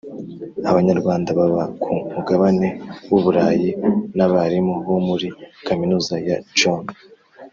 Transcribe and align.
Abanyarwanda 0.69 1.29
baba 1.39 1.63
ku 1.81 1.91
mugabane 2.13 2.67
w 3.11 3.13
u 3.17 3.21
burayi 3.23 3.69
n 4.17 4.19
abarimu 4.25 4.75
bo 4.87 4.97
muri 5.07 5.27
kaminuza 5.65 6.13
ya 6.27 6.37
john 6.57 6.83